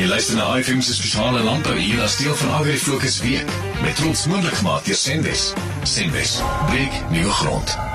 [0.00, 3.52] Jy luister na IFM se spesiale landbou hier as deel van Agri Fokus week
[3.82, 5.52] met trots moontlik gemaak deur Senwes.
[5.84, 6.40] Senwes,
[6.72, 7.89] breek nuwe grond.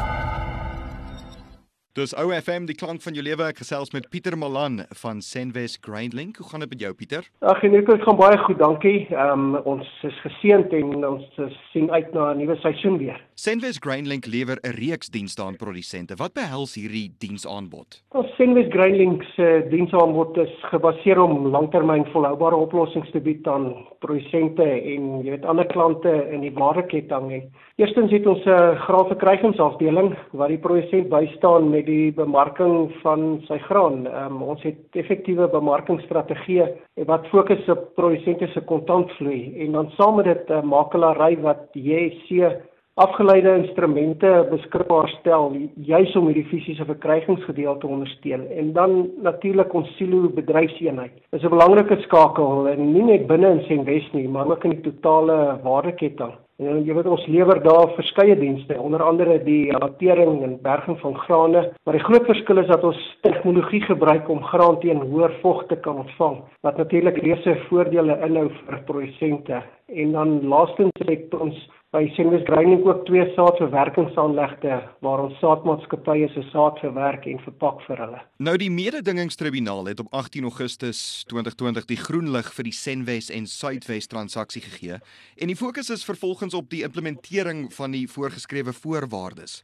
[1.96, 3.46] Dis OFM die klank van jou lewe.
[3.54, 6.42] Ek gesels met Pieter Malan van Senwes Grainlink.
[6.42, 7.24] Hoe gaan dit met jou Pieter?
[7.40, 9.06] Ag nee, dit gaan baie goed, dankie.
[9.14, 11.40] Ehm um, ons is geseënd en ons
[11.72, 13.22] sien uit na 'n nuwe seisoen weer.
[13.40, 16.16] Senwes Grainlink lewer 'n reeks dienste aan produsente.
[16.18, 18.04] Wat behels hierdie diensaanbod?
[18.12, 24.64] Ons Senwes Grainlink se diensaanbod is gebaseer om langtermyn volhoubare oplossings te bied aan produsente
[24.64, 27.48] en jy weet ander klante in die waardeketting.
[27.78, 34.06] Eerstens het ons 'n graanverkrygingsafdeling waar die produsent bystaan met die bemarking van sy graan.
[34.08, 36.70] Um, ons het effektiewe bemarkingsstrategieë
[37.10, 42.54] wat fokus op produsente se kontantvloei en dan saam met dit uh, makelary wat JSC
[42.96, 45.50] afgeleide instrumente beskikbaar stel
[45.84, 51.12] juis om hierdie fisiese verkrygingsgedeelte ondersteun en dan natuurlik ons silo bedryfseenheid.
[51.32, 54.80] Dit is 'n belangrike skakel en nie net binne in Senwes nie, maar ook in
[54.80, 56.34] die totale waardeketting.
[56.56, 61.18] En jy weet ons lewer daar verskeie dienste, onder andere die hantering en berging van
[61.26, 65.66] grane, maar die groot verskil is dat ons tegnologie gebruik om graan teen hoër vog
[65.68, 69.60] te kan ontvang, wat natuurlik reuse voordele inhou vir produsente.
[69.92, 71.60] En dan laastens het ons
[71.96, 78.02] by Senwes Graining ook twee saadverwerkingsaanlegte waar ons saadmaatskappye se saad verwerk en verpak vir
[78.04, 78.20] hulle.
[78.44, 81.00] Nou die mededingingstribunaal het op 18 Augustus
[81.32, 86.04] 2020 die groen lig vir die Senwes en Suidwes transaksie gegee en die fokus is
[86.08, 89.62] vervolgens op die implementering van die voorgeskrewe voorwaardes.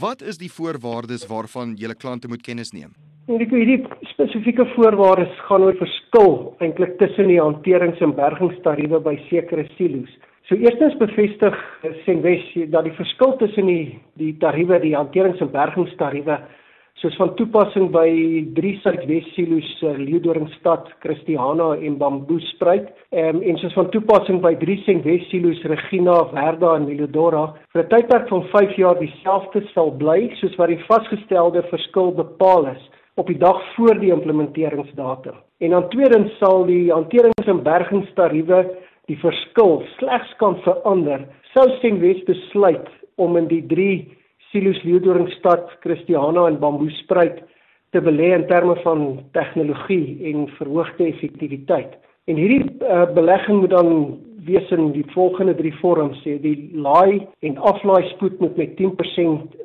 [0.00, 2.96] Wat is die voorwaardes waarvan julle klante moet kennis neem?
[3.30, 9.68] Hierdie hierdie spesifieke voorwaardes gaan oor verskil eintlik tussen die hanterings- en bergingstariewe by sekere
[9.76, 10.10] silo's.
[10.50, 11.54] So eerstens bevestig
[12.02, 16.40] Senwes dat die verskil tussen die die tariewe, die hanterings- en bergingstariewe
[16.98, 18.08] soos van toepassing by
[18.56, 24.80] drie Suidwes silo's uh, Leeudoringstad, Christiana en Bamboespruit um, en soos van toepassing by drie
[24.88, 30.34] Senwes silo's Regina, Verda en Milodora vir 'n tydperk van 5 jaar dieselfde sal bly
[30.42, 35.38] soos wat die vasgestelde verskil bepaal is op die dag voor die implementeringsdatum.
[35.60, 38.64] En dan tweedens sal die hanterings- en bergingstariewe
[39.10, 42.86] die verskil slegs kan verander sou Senwes besluit
[43.18, 43.90] om in die 3
[44.50, 47.42] silo's Leeudoringstad, Christiana en Bamboespruit
[47.90, 51.96] te belê in terme van tegnologie en verhoogde effektiwiteit.
[52.30, 53.90] En hierdie uh, belegging moet dan
[54.46, 58.86] wees in die volgende 3 vorms: die laai en aflaai spoed moet met 10%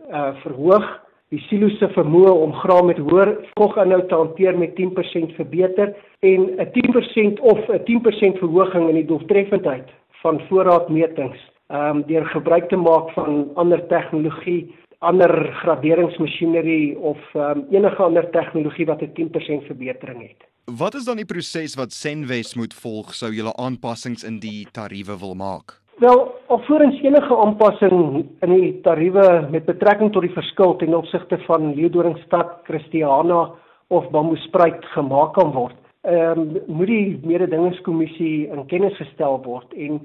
[0.10, 0.88] uh, verhoog
[1.36, 5.92] die silo se vermoë om graan met hoër voginhoud te hanteer met 10% verbeter
[6.24, 9.88] en 'n 10% of 'n 10% verhoging in die doeltreffendheid
[10.24, 15.32] van voorraadmetings ehm um, deur gebruik te maak van ander tegnologie, ander
[15.62, 20.42] graderingsmasjinerie of um, enige ander tegnologie wat 'n 10% verbetering het.
[20.78, 25.20] Wat is dan die proses wat Senwes moet volg sou julle aanpassings in die tariewe
[25.20, 25.85] wil maak?
[25.96, 31.70] Wel, alvorens enige aanpassing in die tariewe met betrekking tot die verskil ten opsigte van
[31.78, 33.46] Leeudoringstad, Christiana
[33.88, 40.02] of Bamboespruit gemaak kan word, ehm um, moet die mededingingskommissie in kennis gestel word en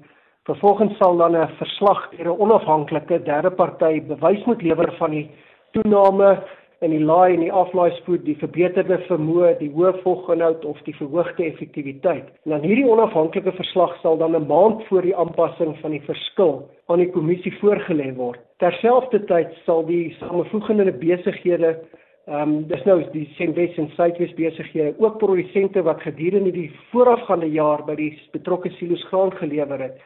[0.47, 5.27] vervolgens sal dan 'n verslag deur 'n onafhanklike derde party bewys moet lewer van die
[5.73, 6.39] toename
[6.81, 10.97] in die laai en die aflaai spoed, die verbeterde vermoë, die hoë voginhoud of die
[10.97, 12.29] verhoogde effektiwiteit.
[12.45, 16.69] En dan hierdie onafhanklike verslag sal dan 'n maand voor die aanpassing van die verskil
[16.89, 18.41] aan die kommissie voorgelê word.
[18.59, 21.77] Terselfdertyd sal die samevoegende besighede
[22.31, 27.49] Ehm um, dis nou die Senwes en Suidwes besighede, ook produsente wat gedurende die voorafgaande
[27.51, 29.97] jaar by die betrokke silo's graan gelewer het,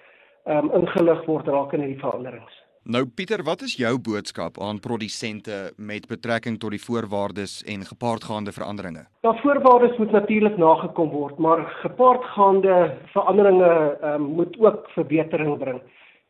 [0.46, 2.63] ehm um, ingelig word rakende die veranderings.
[2.84, 8.52] Nou Pieter, wat is jou boodskap aan produsente met betrekking tot die voorwaardes en gepaardgaande
[8.52, 9.06] veranderinge?
[9.24, 13.72] Ja, voorwaardes moet natuurlik nagekom word, maar gepaardgaande veranderinge
[14.02, 15.80] um, moet ook verbetering bring.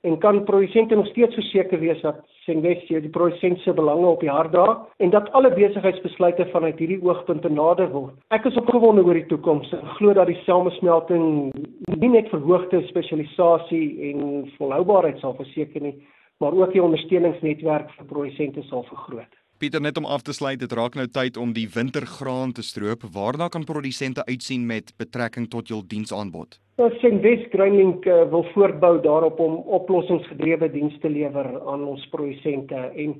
[0.01, 4.31] En kan produsente nog steeds verseker wees dat Senwestie die produsent se belange op die
[4.31, 8.15] hart dra en dat alle besigheidsbesluite vanuit hierdie oogpunte nader word.
[8.29, 11.50] Ek is opgewonde oor die toekoms en glo dat die samesmelting
[11.99, 15.97] nie net verhoogde spesialisasie en volhoubaarheid sal verseker nie,
[16.39, 19.33] maar ook die ondersteuningsnetwerk vir produsente sal vergroot.
[19.59, 23.05] Pieter net om af te sluit, dit raak nou tyd om die wintergraan te stroop.
[23.15, 26.59] Waarna kan produsente uitsien met betrekking tot jul diensaanbod?
[26.75, 32.07] Ons nou, sien West Graining uh, wil voortbou daarop om oplossingsgedrewe dienste lewer aan ons
[32.11, 33.17] produsente en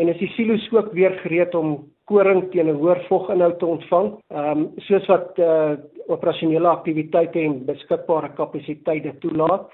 [0.00, 1.74] en is die silo's ook weer gereed om
[2.08, 4.08] koring teen 'n hoër voginhoud te ontvang.
[4.30, 5.74] Ehm um, soos wat uh,
[6.06, 9.68] operasionele aktiwiteite en beskikbare kapasiteite toelaat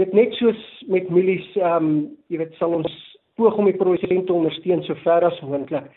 [0.00, 1.88] weet net soos met mielies ehm um,
[2.32, 2.92] jy weet sal ons
[3.40, 5.88] poog om die produsente ondersteun so ver as moontlik.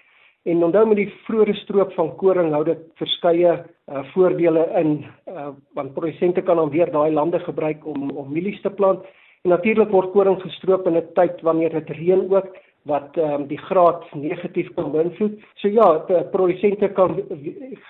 [0.43, 4.97] En onthou met die vroeë stroop van koring hou dit verskeie uh, voordele in
[5.31, 9.05] uh, want produsente kan dan weer daai lande gebruik om om mielies te plant.
[9.43, 12.57] En natuurlik word koring gestroop in 'n tyd wanneer dit reën ook
[12.91, 15.39] wat ehm um, die graad negatief kan beïnvloed.
[15.55, 15.87] So ja,
[16.31, 17.23] produsente kan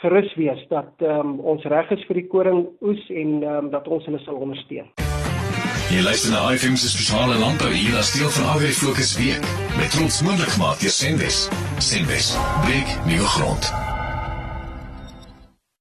[0.02, 3.72] gerus wees dat ehm um, ons reg is vir die koring oes en ehm um,
[3.72, 5.03] dat ons hulle sal ondersteun.
[5.94, 9.46] Jy luister na iFM se spesiale landbou hier as deel van Agri Fokus week
[9.78, 11.46] met trots moontlik gemaak deur Senwes.
[11.78, 12.34] Senwes,
[12.66, 13.83] blik nuwe grond.